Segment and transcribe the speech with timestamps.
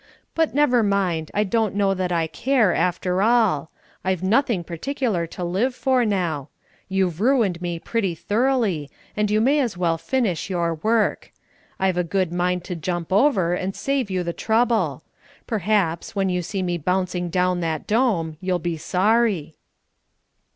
[0.33, 3.69] "But never mind, I don't know that I care, after all.
[4.03, 6.49] I've nothing particular to live for now.
[6.89, 11.31] You've ruined me pretty thoroughly, and you may as well finish your work.
[11.79, 15.03] I've a good mind to jump over, and save you the trouble.
[15.45, 19.55] Perhaps, when you see me bouncing down that dome, you'll be sorry!"